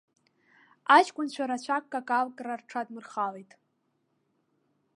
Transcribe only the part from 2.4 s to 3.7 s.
рҽаддмырхалеит.